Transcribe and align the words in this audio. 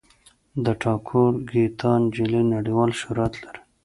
د 0.63 0.65
ټاګور 0.81 1.33
ګیتا 1.49 1.91
نجلي 2.03 2.41
نړیوال 2.55 2.91
شهرت 2.99 3.33
لري. 3.43 3.61